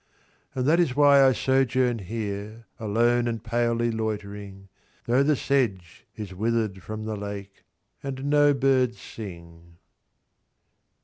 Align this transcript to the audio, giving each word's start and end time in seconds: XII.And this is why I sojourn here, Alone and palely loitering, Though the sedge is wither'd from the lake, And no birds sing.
XII.And 0.55 0.65
this 0.65 0.79
is 0.79 0.95
why 0.95 1.23
I 1.23 1.31
sojourn 1.31 1.99
here, 1.99 2.65
Alone 2.79 3.27
and 3.27 3.43
palely 3.43 3.91
loitering, 3.91 4.67
Though 5.05 5.21
the 5.21 5.35
sedge 5.35 6.07
is 6.15 6.33
wither'd 6.33 6.81
from 6.81 7.05
the 7.05 7.15
lake, 7.15 7.63
And 8.01 8.25
no 8.25 8.55
birds 8.55 8.99
sing. 8.99 9.77